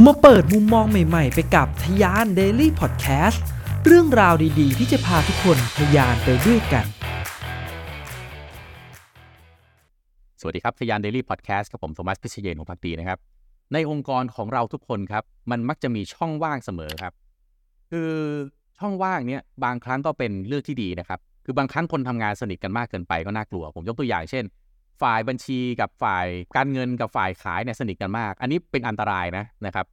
[0.00, 3.38] มาเปิดมุมมองใหม่ๆ ไปกับทยาน Daily Podcast
[3.86, 6.86] เรื่องราวดีๆ ที่จะพาทุกคนทยานไปด้วยกัน
[10.40, 13.18] สวัสดีครับทยาน Daily Podcast กับผมโทมัสพิเชยนของพักดีนะครับ
[13.72, 17.12] ในองค์กรของเราทุกคนครับ มันมักจะมีช่องว่างเสมอครับ
[17.90, 18.10] คือ
[18.78, 24.44] ช่องว่างเนี้ยบางครั้งก็เป็นเรื่องที่ดีนะครับ คือบางครั้งคนทำงานสนิทกันมากเกินไปก็น่ากลัว ผมยกตัวอย่างเช่น
[25.02, 29.86] ฝ่ายบัญชีกับฝ่ายการเงินกับฝ่ายขายเนี่ยสนิทกันมาก อันนี้เป็นอันตรายนะนะครับ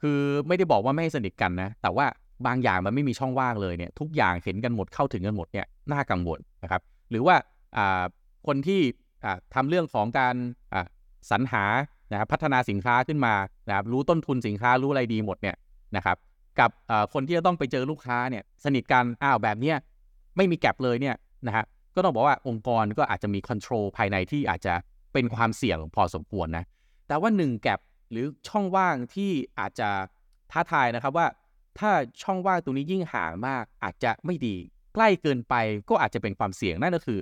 [0.00, 2.06] คือไม่ได้บอกว่าไม่ให้สนิทกันนะ แต่ว่า
[2.46, 7.36] บางอย่างมันไม่มีช่องว่างเลยเนี่ยทุกอย่างเห็นกันหมดเข้าถึงกันหมดเนี่ยน่ากังวลนะครับ หรือว่า
[7.76, 8.02] อ่า
[8.46, 8.80] คนที่
[9.24, 10.34] อ่าทำเรื่องของการ
[10.72, 10.86] อ่า
[11.30, 11.64] สรรหา
[12.12, 13.34] นะครับพัฒนาสินค้าขึ้นมา
[13.68, 15.56] นะครับรู้ต้นทุนสินค้ารู้อะไรดีหมดเนี่ย
[15.96, 16.16] นะครับ
[16.58, 19.76] กับอ่อคนที่จะต้องไปเจอลูกค้าเนี่ยสนิทกันอ้าวแบบเนี้ย
[20.36, 24.74] ไม่มีแกลบเลยเนี่ยนะฮะ ก็ต้องบอกว่าองค์กรก็อาจจะมีคอนโทรลภายในที่อาจจะ
[25.12, 26.64] เป็นความเสี่ยงพอสมควรนะ
[27.08, 27.80] แต่ว่า1แกลบ
[28.10, 29.88] หรือช่องว่างที่อาจจะ
[30.52, 31.26] ท้าทายนะครับว่า
[31.78, 31.90] ถ้า
[32.22, 34.56] ช่องว่างตรงนี้ยิ่งห่างมากอาจจะไม่ดี
[34.94, 35.54] ใกล้เกินไป
[35.88, 37.18] ก็อาจจะเป็นความเสี่ยงนั่นก็คือ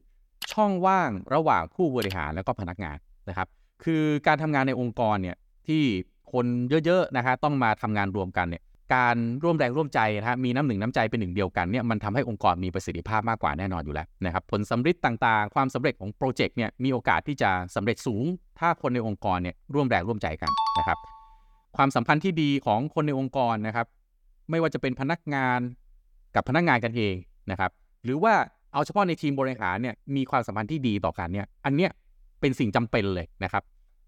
[0.53, 2.97] ช่องว่างระหว่างผู้บริหารแล้วก็พนักงาน
[3.29, 3.49] นะครับ
[3.85, 5.37] คือการทำงานในองค์กรเนี่ย
[5.69, 5.83] ที่
[6.33, 6.47] คน
[6.87, 8.63] เยอะๆนะฮะต้องมาทำงานรวมกันเนี่ย
[8.95, 18.25] การร่วมแรงร่วมใจนะฮะมีน้ำหนึ่งน้ำใจเป็นหนึ่งเดียวกันเนี่ยมันทำให้องค์กรมีประสิทธิภาพมากกว่าแน่นอนอยู่แล้วนะครับผลสำฤทธิ์ต่างๆ ความสำเร็จของโปรเจกต์เนี่ยมีโอกาสที่จะสำเร็จสูง
[18.59, 20.99] ถ้าคนในองค์กรเนี่ยร่วมแรงร่วมใจกันนะครับ
[21.77, 23.87] ความสัมพันธ์ที่ดีของคนในองค์กรนะครับ
[24.51, 25.61] ไม่ว่าจะเป็นพนักงาน
[26.35, 27.15] กับพนักงานกันเอง
[27.51, 27.71] นะครับ
[28.05, 28.35] หรือว่า
[28.73, 31.91] เอาเฉพาะในทีมบริหารเนี่ยมีความสัมพันธ์ที่ดีต่อกันเนี่ยอันเนี้ย
[32.41, 33.63] เป็นสิ่งจำเป็นเลยนะครับ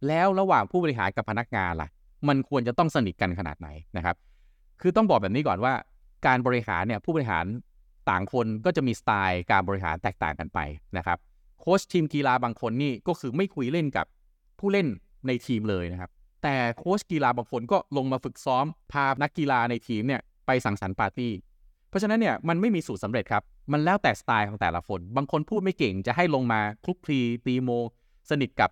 [0.09, 1.89] แล้วระหว่างผู้บริหารกับพนักงานล่ะ
[2.29, 4.17] มันควรจะต้องสนิทกันขนาดไหนนะครับ
[4.81, 5.75] คือต้องบอกแบบนี้ก่อนว่า
[6.27, 7.47] การบริหารเนี่ยผู้บริหาร
[8.11, 10.59] ต่างคนก็จะมีสไตล์การบริหารแตกต่างกันไป
[10.97, 11.19] นะครับ
[11.61, 14.07] โค้ชทีมกีฬาบางคนนี่ก็คือไม่คุยเล่นกับ
[14.59, 14.87] ผู้เล่น
[15.27, 16.11] ในทีมเลยนะครับ
[16.43, 21.33] แต่โค้ชกีฬาบางคนก็ลงมาฝึกซ้อมพานักกีฬาในทีมเนี่ยไปสังสรรค์ปาร์ตี้
[21.89, 27.71] เพราะฉะนั้นเนี่ยมันไม่มีสูตรสำเร็จครับ มันแล้วแต่สไตล์ของแต่ละคน บางคนพูดไม่เก่งจะให้ลงมาคลุกคลีตีโม
[28.31, 28.71] สนิทกับ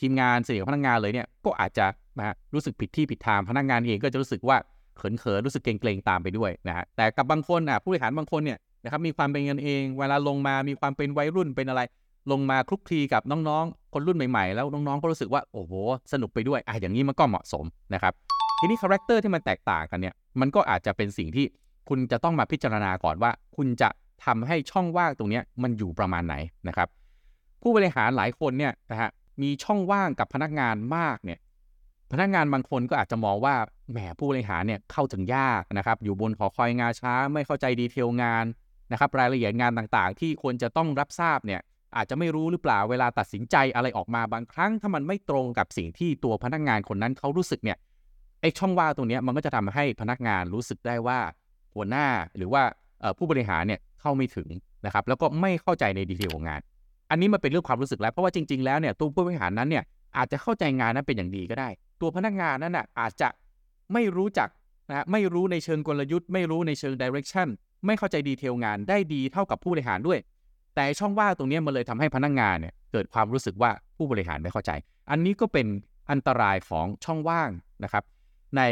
[0.00, 1.86] ทีมงานสนิทกับพนักงานเลยเนี่ยก็อาจจะ
[2.18, 4.56] นะฮะรู้สึกผิดที่ผิดทางพนักงานเองก็จะรู้สึกว่า
[4.96, 11.80] เขินๆรู้สึกเกรงๆตามไปด้วยนะฮะแต่กับบางคนอะผู้บริหารบางคนเนี่ยนะครับมีความเป็นกันเอง เวลาลงมามีความเป็นวัยรุ่นเป็นอะไร
[12.30, 15.72] ลงมาคลุกคลีกับน้องๆ คนรุ่นใหม่ๆ แล้วน้องๆก็รู้สึกว่าโอ้โห
[16.12, 18.12] สนุกไปด้วยอะอย่างนี้มันก็เหมาะสมนะครับ
[18.60, 21.46] ทีนี้ character ที่มันแตกต่างกันเนี่ยมันก็อาจจะเป็นสิ่งที่
[21.88, 23.88] คุณจะต้องมาพิจารณาก่อนว่า คุณจะ
[24.24, 26.34] ทำให้ช่องว่างตรงนี้มันอยู่ประมาณไหน
[26.68, 26.88] นะครับ
[27.62, 29.10] ผู้บริหารหลายคนเนี่ยนะฮะ
[29.42, 31.38] มีช่องว่างกับพนักงานมากเนี่ย
[32.12, 33.54] พนักงานบางคนก็อาจจะมองว่า
[33.92, 38.44] แหมผู้บริหารเนี่ยเข้าถึงยากนะครับ อยู่บนหอคอยงาช้า ไม่เข้าใจดีเทลงาน
[38.92, 41.60] นะครับ รายละเอียดงานต่างๆ ที่ควรจะต้องรับทราบเนี่ย
[41.96, 47.78] อาจจะไม่รู้หรือเปล่าเวลาตัดสินใจอะไรออกมาบางครั้ง ถ้ามันไม่ตรงกับสิ่งที่ตัวพนักงานคนนั้นเขารู้สึกเนี่ย
[48.40, 51.18] ไอ้ช่องว่างตรงนี้มันก็จะทำให้พนักงานรู้สึกได้ว่า
[51.74, 52.62] หัวหน้าหรือว่า
[53.18, 54.48] ผู้บริหารเนี่ยเข้าไม่ถึง
[54.86, 56.60] นะครับแล้วก็ไม่เข้าใจในดีเทลของงาน
[57.10, 59.84] อันนี้มันเป็นเรื่องความรู้สึกแล้วเพราะว่าจริง ๆแล้วเนี่ยตัวผู้บริหารนั้นเนี่ย
[60.16, 61.68] อาจจะเข้าใจงานนั้นเป็นอย่างดีก็ได้
[62.04, 63.28] ตัวพนักงานนั้นน่ะอาจจะ
[63.92, 64.48] ไม่รู้จัก
[64.88, 67.48] นะฮะไม่รู้ในเชิงกลยุทธ์ ไม่รู้ในเชิงดิเรกชัน
[67.86, 70.18] ไม่เข้าใจดีเทลงานได้ดีเท่ากับผู้บริหารด้วย
[70.74, 74.70] แต่ช่องว่างตรงนี้มันเลยทำให้พนักงานเนี่ยเกิดความรู้สึกว่าผู้บริหารไม่เข้าใจ
[75.10, 75.66] อันนี้ก็เป็น
[76.10, 77.50] อันตรายของช่องว่าง
[77.84, 78.04] นะครับ
[78.56, 78.62] ใน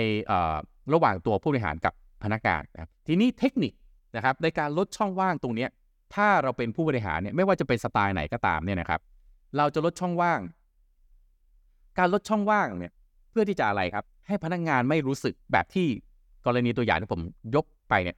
[0.92, 3.72] ระหว่างตัวผู้บริหารกับพนักงานนะครับทีนี้เทคนิค
[4.16, 5.66] นะครับในการลดช่องว่างตรงนี้
[6.14, 9.00] ถ้าเราเป็นผู้บริหารเนี่ยไม่ว่าจะเป็นสไตล์ไหนก็ตามเนี่ยนะครับ
[9.56, 10.40] เราจะลดช่องว่าง
[11.98, 12.92] การลดช่องว่างเนี่ย
[13.32, 15.86] เพื่อที่จะอะไรครับ ให้พนักงานไม่รู้สึกแบบที่
[16.46, 17.20] กรณีตัวอย่างที่ผม
[17.54, 18.16] ยกไปเนี่ย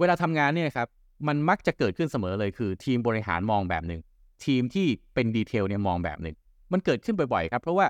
[0.00, 0.88] เวลาทำงานเนี่ยครับ
[1.28, 4.00] มันมักจะเกิดขึ้นเสมอเลยคือ ทีมบริหารมองแบบหนึ่ง
[4.44, 6.34] ทีมที่เป็นดีเทลเนี่ยมองแบบหนึ่ง
[6.72, 7.86] มันเกิดขึ้นบ่อยๆครับ เพราะว่า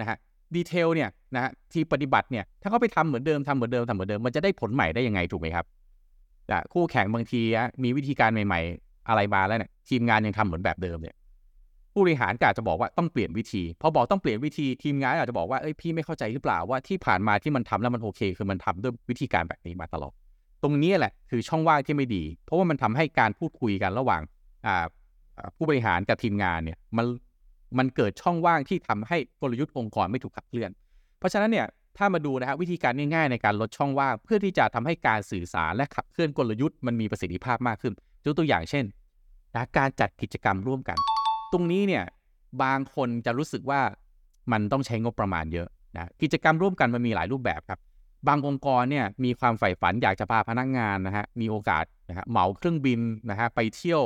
[0.00, 0.16] นะฮะ
[0.54, 5.64] ดีเทลเนี่ยนะฮะทีปฏิบัติเนี่ยถ้าเขาไปทำเหมือนเดิมทำเหมือนเดิมทำเหมือนเดิมมันจะได้ผลใหม่ได้ยังไงถูกไหมครับ
[6.50, 7.40] อะคู่แข่งบางที
[7.82, 11.16] มีวิธีการใหม่ ๆ อะไรมาแล้วเนี่ยทีมงานยังทำเหมือนแบบเดิมเนี่ย
[11.98, 20.12] ผู้บริหารก็อาจจะบอกว่าต้องเปลี่ยนวิธี พอบอกต้องเปลี่ยนวิธีทีมงานอาจจะบอกว่าเอ้ยพี่ไม่เข้าใจหรือเปล่าว่าที่ผ่านมาที่มันทำแล้วมันโอเค คือมันทำด้วยวิธีการแบบนี้มาตลอด
[20.62, 24.22] ตรงนี้แหละคือช่องว่างที่ไม่ดี เพราะว่ามันทำให้การพูดคุยกันระหว่าง
[25.56, 27.06] ผู้บริหารกับทีมงานเนี่ยมัน
[27.78, 30.70] มันเกิดช่องว่างที่ทำให้กลยุทธ์องค์กรไม่ถูกขับเคลื่อน
[31.18, 31.66] เพราะฉะนั้นเนี่ย
[31.98, 37.94] ถ้ามาดูนะฮะวิธีการง่ายๆในการลดช่องว่าง เพื่อที่จะทำให้การสื่อสารและขับเคลื่อนกลยุทธ์มันมีประสิทธิภาพมากขึ้น
[38.24, 38.84] ยกตัวอย่างเช่น
[39.78, 40.98] การจัดกิจกรรมร่วมกัน
[41.52, 42.04] ตรงนี้เนี่ย
[42.62, 43.80] บางคนจะรู้สึกว่า
[44.52, 47.80] มันต้องใช้งบประมาณเยอะนะกิจกรรมร่วมกันมันมีหลายรูปแบบครับ
[48.28, 53.00] บางองค์กรเนี่ยมีความใฝ่ฝันอยากจะพาพนักงานนะฮะมีโอกาสนะฮะเหมาเครื่องบิน
[53.30, 54.02] นะฮะไปเที่ยว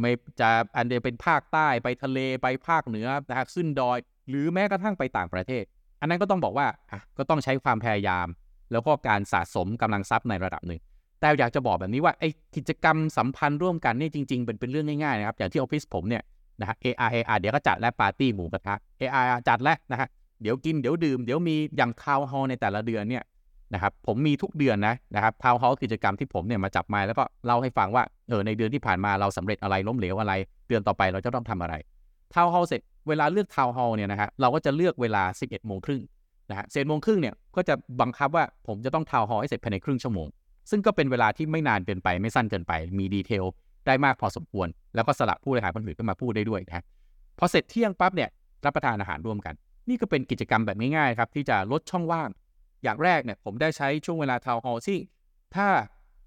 [0.00, 3.98] ไม่จะอันเดียเป็นภาคใต้ไปทะเลไปภาคเหนือนะฮะขึ้นดอย
[4.28, 5.64] หรือแม้กระทั่งไปต่างประเทศ
[6.00, 8.26] อันนั้นก็ต้องบอกว่าอะก็ต้องใช้ความพยายาม
[8.72, 10.80] แล้วก็การสะสมกำลังทรัพย์ในระดับหนึ่ง
[11.20, 16.22] แต่อยากจะบอกแบบนี้ว่าไอ้กิจกรรมสัมพันธ์ร่วมกันนี่จริง ๆ เป็นเป็นเรื่องง่ายๆนะครับ อย่างที่ออฟฟิศผมเนี่ย
[16.60, 20.08] นะฮะ AR AR เดี๋ยวก็จัดและปาร์ตี้หมูกระทะ AR จัดแล้วนะฮะ
[20.42, 23.24] เดี๋ยวกินเดี๋ยวดื่มเดี๋ยวมีอย่างทาวน์ฮอลในแต่ละเดือนเนี่ย
[23.74, 30.32] นะครับผมมีทุกเดือนนะนะครับ town hall กิจกรรมที่ผมเนี่ยมาจับมาแล้วก็เล่าให้ฟังว่าเออในเดือนที่ผ่านมาเราสำเร็จอะไรล้มเหลวอะไร
[30.68, 31.74] เดือนต่อไปเราจะต้องทำอะไร
[32.34, 36.02] town hall เสร็จเวลาเลือก town hall เนี่ยนะฮะเราก็จะเลือกเวลา 11โมงครึ่ง
[36.50, 40.26] นะฮะเศษโมงครึ่งเนี่ยก็จะบังคับว่าผมจะต้อง town hall ให้เสร็จภายในครึ่งชั่วโมง
[40.70, 43.44] ซึ่งก็เป็นเวลาที่ไม่นานเกินไปไม่สั้นเกินไป มี detail
[43.86, 46.84] ได้มากพอสมควร แล้วก็สลับผู้บริหารคนอื่นขึ้นมาพูดได้ด้วยนะ
[47.38, 48.28] พอเสร็จเที่ยงปั๊บเนี่ย
[48.64, 49.54] รับประทานอาหารร่วมกัน
[49.88, 52.28] นี่ก็เป็นกิจกรรมแบบง่ายๆครับที่จะลดช่องว่าง
[52.82, 54.98] อย่างแรกเนี่ยผมได้ใช้ช่วงเวลาทาวน์ฮอลที่
[55.56, 55.68] ถ้า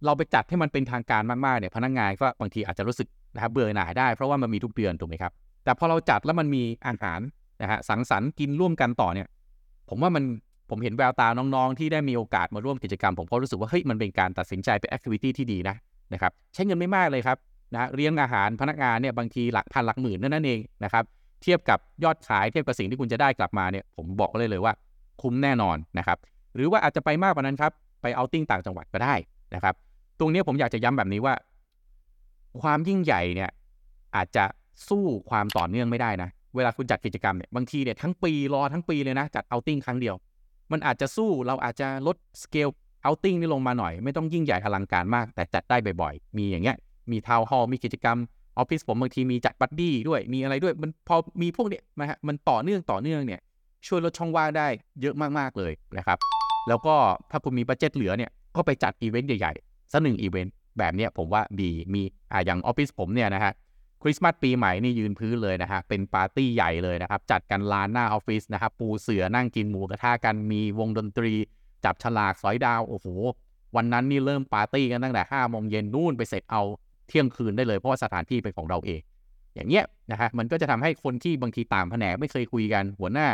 [0.05, 5.31] เราไปจัดให้มันเป็นทางการมากๆเนี่ยพนักงานก็บางทีอาจจะรู้สึกนะครับเบื่อหน่ายได้เพราะว่ามันมีทุกเดือนถูกไหมครับ
[5.63, 7.19] แต่พอเราจัดแล้วมันมีอาหาร
[7.61, 9.27] นะฮะสังสรรค์กินร่วมกันต่อเนี่ย
[9.89, 10.23] ผมว่ามัน
[10.69, 15.75] ผมเห็นแววตาน้องๆ ที่ได้มีโอกาสมาร่วมกิจกรรม ผมก็รู้สึกว่าเฮ้ยมันเป็นการตัดสินใจเป็นแอคทิวิตี้ที่ดีนะ
[16.13, 17.37] นะครับใช้เงินไม่มากเลยครับ
[17.75, 21.03] นะเลี้ยงอาหารพนักงานเนี่ยบางทีหลักพันหลักหมื่นนั่นเองนะครับ
[21.43, 24.73] เทียบกับยอดขายเทียบกับสิ่งที่คุณจะได้กลับมาเนี่ยผมบอกเลยเลยว่า
[25.21, 26.17] คุ้มแน่นอนนะครับ
[26.55, 29.15] หรือว่าอาจจะไปมากกว่านั้นครับไป outing ต่างจังหวัดก็ได้
[29.55, 29.75] นะครับ
[30.19, 31.33] ตรงนี้ผมอยากจะย้ำแบบนี้ว่า
[32.61, 33.49] ความยิ่งใหญ่เนี่ย
[34.15, 34.43] อาจจะ
[34.89, 40.15] สู้ความต่อเนื่องไม่ได้นะเวลาคุณจัดกิจกรรมเนี่ยบางทีเนี่ยทั้งปีรอทั้งปีเลยนะจัด outing ครั้งเดียว
[40.71, 42.69] มันอาจจะสู้เราอาจจะลด scale
[43.03, 46.77] outing นี่ลงมาหน่อย ไม่ต้องยิ่งใหญ่อลังการมาก แต่จัดได้บ่อยๆ มีอย่างเงี้ย
[47.11, 48.17] มี town hall มีกิจกรรม
[48.57, 53.41] ออฟฟิศผมบางทีมีจัด buddy ด้วยมีอะไรด้วย มันพอมีพวกเนี้ยนะฮะมันต่อเนื่องต่อเนื่องเนี่ย
[53.87, 54.67] ช่วยลดช่องว่างได้
[55.01, 56.17] เยอะมากๆเลยนะครับ
[56.67, 56.95] แล้วก็
[57.31, 62.01] ถ้าคุณมี budget เหลือเนี่ยก็ไปจัดอีเวนต์ใหญ่ๆสักหนึ่งอีเวนต์แบบเนี้ยผมว่าดีมี
[62.31, 63.53] อ่าอย่างออฟฟิศผมเนี่ยนะฮะ
[64.01, 71.33] คริสต์มาสปีใหม่นี่ยืนพื้นเลยนะฮะ เป็นปาร์ตี้ใหญ่เลยนะครับ จัดกันลานหน้าออฟฟิศนะครับ ปูเสื่อนั่งกินหมูกระทะกัน มีวงดนตรี
[71.85, 73.07] จับฉลากสอยดาว โอ้โห
[73.75, 76.61] วันนั้นนี่เริ่มปาร์ตี้กันตั้งแต่ห้าโมงเย็นนู่นไปเสร็จเอา
[77.07, 79.01] เที่ยงคืนได้เลย เพราะว่าสถานที่เป็นของเราเอง
[79.55, 83.27] อย่างเงี้ยนะฮะ มันก็จะทำให้คนที่บางทีต่างแผนกไม่เคยคุยกัน หัวหน้า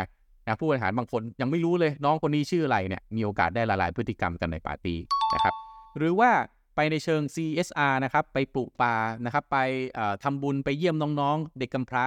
[0.48, 5.00] นะผู้บริหารบางคนยังไม่รู้เลย น้องคนนี้ชื่ออะไรเนี่ย มีโอกาสได้ละลายพฤติกรรมกันในปาร์ตี้
[5.36, 5.54] นะครับ
[5.98, 6.32] หรือว่า
[6.76, 8.96] ไปในเชิง CSR นะครับ ไปปลูกป่า
[9.26, 9.58] นะครับ ไป
[9.96, 12.06] เอ่อทำบุญไปเยี่ยมน้องๆ เด็กกำพร้า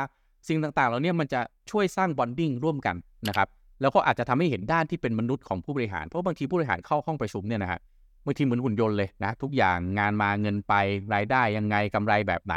[0.48, 2.96] สิ่งต่างๆเหล่านี้มันจะช่วยสร้าง bonding ร่วมกัน
[3.28, 3.48] นะครับ
[3.80, 7.80] แล้วก็อาจจะทำให้เห็นด้านที่เป็นมนุษย์ของผู้บริหาร เพราะบางทีผู้บริหารเข้าห้องประชุมเนี่ยนะฮะ
[8.26, 10.74] บางทีเหมือนหุ่นยนต์เลยนะ ทุกอย่างงานมาเงินไป
[11.14, 12.54] รายได้ยังไงกำไรแบบไหน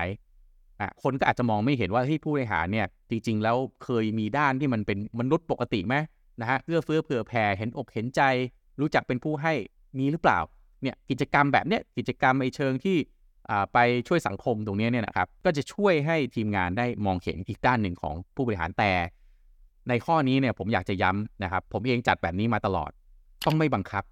[0.80, 5.96] อะคนก็อาจจะมองไม่เห็นว่าที่ผู้บริหารเนี่ยจริง ๆ แล้วเคยมีด้านที่มันเป็นมนุษย์ปกติไหม
[6.42, 8.22] นะฮะเอื้อเฟื้อเผื่อแผ่เห็นอกเห็นใจ
[8.80, 9.54] รู้จักเป็นผู้ให้
[10.00, 10.40] มีหรือเปล่า
[10.84, 12.98] เนี่ยกิจกรรมแบบเนี้ยกิจกรรมไอเชิงที่
[13.74, 18.92] ไปช่วยสังคมตรงนี้เนี่ยนะครับก็จะช่วยให้ทีมงานได้มองเห็นอีกด้านหนึ่งของผู้บริหารแต่
[19.90, 22.92] ในข้อนี้เนี่ยผมอยากจะย้ำนะครับ ผมเองจัดแบบนี้มาตลอด
[23.46, 24.04] ต้องไม่บังคับ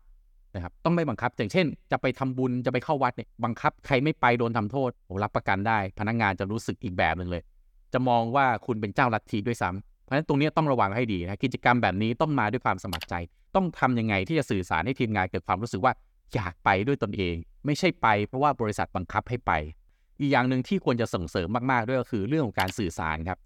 [0.55, 7.43] นะครับ ต้องไม่บังคับ อย่างเช่น จะไปทำบุญจะไปเข้าวัดเนี่ยบังคับ ใครไม่ไปโดนทำโทษผมรับประกันได้ พนักงานจะรู้สึกอีกแบบหนึ่งเลย
[7.93, 13.15] จะมองว่าคุณเป็นเจ้าลัทธิด้วยซ้ำเพราะฉะนั้นตรงนี้ต้องระวังให้ดีนะกิจกรรมแบบนี้ต้องมาด้วยความสมัครใจ
[13.55, 15.93] ต้องทำยังไงที่จะสื่อสารให้ทีมงานเกิดความรู้สึกว่า
[16.35, 17.35] อยากไปด้วยตนเอง
[17.65, 19.51] ไม่ใช่ไป เพราะว่าบริษัทบังคับให้ไป
[20.19, 23.39] อีกอย่างหนึ่งที่ควรจะส่งเสริมมากๆด้วยก็คือเรื่องของการสื่อสารครับ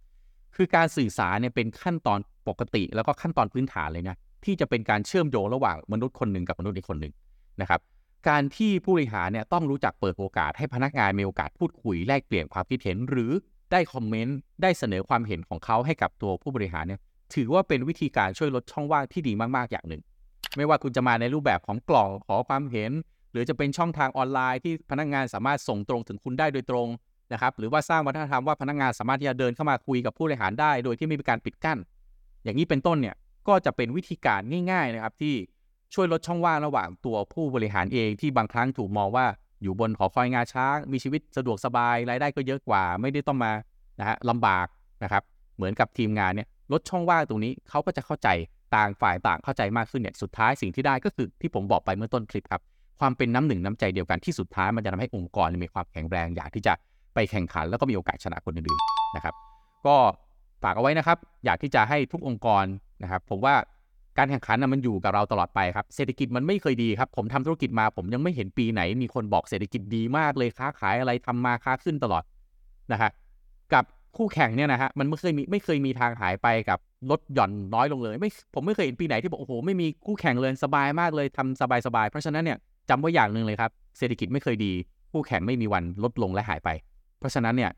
[0.56, 7.14] คือการสื่อสารเนี่ยเป็นขั้นตอนปกติแล้วก็ขั้นตอนพื้นฐานเลยนะที่จะเป็นการเชื่อมโยงระหว่างมนุษย์คนหนึ่งกับมนุษย์อีกคนหนึ่ง
[7.62, 7.80] นะครับ
[8.30, 13.32] การที่ผู้บริหารเนี่ยต้องรู้จักเปิดโอกาสให้พนักงานมีโอกาสพูดคุยแลกเปลี่ยนความคิดเห็น หรือ
[13.72, 17.00] ได้คอมเมนต์ได้เสนอความเห็นของเขาให้กับตัวผู้บริหารเนี่ย
[17.36, 20.02] ถือว่าเป็นวิธีการช่วยลดช่องว่างที่ดีมากๆอย่างหนึ่ง
[20.58, 22.92] ไม่ว่าคุณจะมาในรูปแบบของกล่องขอความเห็น
[23.32, 26.88] หรือจะเป็นช่องทางออนไลน์ที่พนักงานสามารถส่งตรงถึงคุณได้โดยตรง
[27.34, 31.78] นะครับ หรือว่าสร้างวัฒนธรรมว่าพนักงานสามารถที่จะเดินเข้ามาคุยกับผู้บริหารได้ โดยที่ไม่มีการปิดกั้น
[32.44, 33.16] อย่างนี้เป็นต้นเนี่ย
[33.48, 34.42] ก็จะเป็นวิธีการ
[34.72, 35.36] ง่าย ๆนะครับ ที่
[35.94, 39.26] ช่วยลดช่องว่างระหว่างตัวผู้บริหารเองที่บางครั้งถูกมองว่า
[39.62, 43.52] อยู่บนหอคอยงาช้างมีชีวิตสะดวกสบายรายได้ก็เยอะกว่า ไม่ได้ต้องมา
[44.00, 44.68] นะฮะลำบาก
[45.04, 45.24] นะครับ
[45.56, 48.28] เหมือนกับทีมงานเนี่ยลดช่องว่างตรงนี้เขาก็จะเข้าใจ
[48.76, 52.62] ต่างฝ่ายต่างเข้าใจมากขึ้นเนี่ยสุดท้ายสิ่งที่ได้ก็คือที่ผมบอกไปเมื่อต้นคลิปครับ
[53.00, 56.74] ความเป็นน้ำหนึ่งน้ำใจเดียวกันที่สุดท้ายมันจะทำให้องค์กรมีความแข็งแรงอยากที่จะ
[57.14, 59.34] ไปแข่งขันแล้วก็มีโอกาสชนะคนอื่นๆนะครับ
[59.86, 59.96] ก็
[60.64, 62.66] ฝากเอาไว้นะครับ อยากที่จะให้ทุกองค์กร
[63.04, 63.56] นะครับ ผมว่า
[64.18, 72.24] การแข่งขันนะมันอยู่กับเราตลอดไปครับ เศรษฐกิจมันไม่เคยดีครับ ผมทำธุรกิจมา ผมยังไม่เห็นปีไหน มีคนบอกเศรษฐกิจดีมากเลยค้าขายอะไรทำมาค้าขึ้นตลอด
[72.92, 73.12] นะฮะ
[73.74, 73.86] กับ
[74.18, 76.80] คู่แข่งเนี่ยนะฮะมันไม่เคยมีไม่เคยมีทางหายไปกับ
[77.10, 82.58] ลดหย่อนน้อยลงเลย ไม่ผมไม่เคยเห็นปีไหนที่บอกโอ้โหไม่มีคู่แข่งเลยสบายมากเลยทำสบายๆเพราะฉะนั้นเนี่ย
[82.90, 84.74] จำไว้อย่างหนึ่งเลยครับเศรษฐกิจไม่เคยดี
[85.12, 86.70] คู่แข่งไม่มีวันลดลงและหายไป
[87.20, 87.72] เพราะฉะนั้นเนี่ย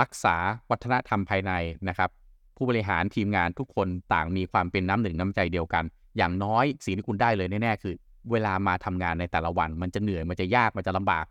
[0.00, 0.36] รักษา
[0.70, 1.52] วัฒนธรรมภายใน
[1.88, 2.10] นะครับ
[2.56, 5.84] ผู้บริหารทีมงานทุกคนต่างมีความเป็นน้ำหนึ่งน้ำใจเดียวกัน
[6.16, 7.94] อย่างน้อยสิ่งที่คุณได้เลยแน่ๆคือ
[8.30, 11.26] เวลามาทำงานในแต่ละวัน มันจะเหนื่อยมันจะยากมันจะลำบาก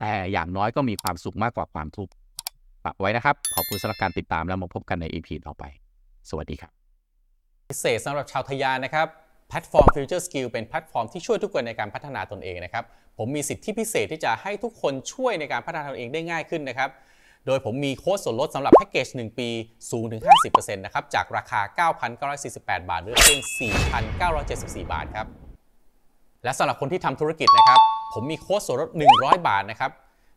[0.00, 2.12] แต่อย่างน้อยก็มีความสุขมากกว่าความทุกข์
[2.84, 5.64] ฝากไว้นะครับ ขอบคุณสำหรับการติดตามแล้วมาพบกันใน EP ต่อไป
[6.30, 6.70] สวัสดีครับ
[7.68, 9.06] พิเศษสำหรับชาวทะยานนะครับ
[9.48, 12.84] แพลตฟอร์ม Future Skill เป็นแพลตฟอร์มที่ช่วยทุกคนในการพัฒนาตนเองนะครับ
[13.18, 16.90] ผมมีสิทธิพิเศษที่จะให้ทุกคนช่วยในการพัฒนาตนเองได้ง่ายขึ้นนะครับ
[17.46, 19.48] โดยผมมีโค้ดส่วนลดสำหรับแพ็กเกจ 1 ปี
[19.90, 21.88] สูงถึง 50%นะครับ จากราคา
[22.30, 23.40] 9,948 บาท หรือเพียง
[24.16, 25.26] 4,974 บาทครับ
[26.44, 27.80] และสำหรับคนที่ทำธุรกิจนะครับ
[28.14, 29.90] ผมมีโค้ดส่วนลด 100 บาทนะครับ